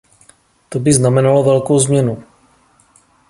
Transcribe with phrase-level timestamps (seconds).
[0.69, 2.23] To by znamenalo velkou změnu.